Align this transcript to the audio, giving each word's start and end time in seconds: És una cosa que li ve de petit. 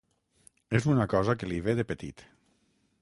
És 0.79 0.87
una 0.93 1.05
cosa 1.11 1.35
que 1.43 1.49
li 1.51 1.61
ve 1.69 1.77
de 1.81 1.85
petit. 1.93 2.25